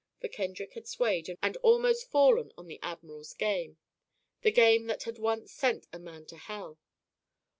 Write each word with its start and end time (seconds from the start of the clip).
For 0.19 0.29
Kendrick 0.29 0.73
had 0.73 0.87
swayed 0.87 1.37
and 1.43 1.57
almost 1.57 2.09
fallen 2.09 2.51
on 2.57 2.65
the 2.65 2.79
admiral's 2.81 3.35
game 3.35 3.77
the 4.41 4.49
game 4.51 4.87
that 4.87 5.03
had 5.03 5.19
once 5.19 5.51
sent 5.53 5.85
a 5.93 5.99
man 5.99 6.25
to 6.25 6.37
hell. 6.37 6.79